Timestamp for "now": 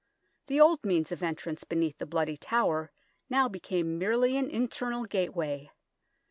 3.29-3.47